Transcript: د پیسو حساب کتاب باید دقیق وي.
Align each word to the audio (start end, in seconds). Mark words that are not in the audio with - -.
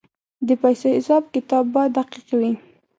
د 0.47 0.49
پیسو 0.61 0.87
حساب 0.97 1.23
کتاب 1.35 1.63
باید 1.75 1.91
دقیق 1.97 2.27
وي. 2.39 2.51